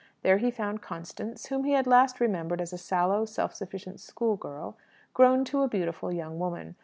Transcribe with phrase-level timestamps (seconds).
[0.23, 4.75] There he found Constance, whom he last remembered as a sallow, self sufficient schoolgirl,
[5.13, 6.75] grown to a beautiful young woman.